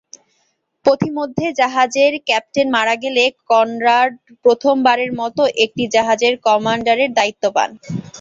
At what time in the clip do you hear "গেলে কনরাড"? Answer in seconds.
3.03-4.11